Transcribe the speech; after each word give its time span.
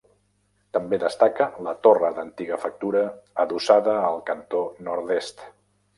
També 0.77 0.97
destaca 1.03 1.45
la 1.67 1.75
torre 1.87 2.09
d'antiga 2.17 2.59
factura 2.63 3.03
adossada 3.45 3.95
al 4.11 4.19
cantó 4.31 4.63
nord-est. 4.89 5.51